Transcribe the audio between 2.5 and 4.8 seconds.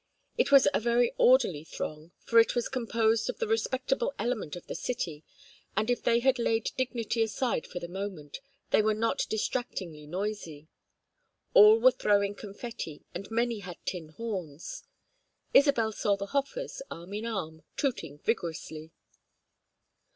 was composed of the respectable element of the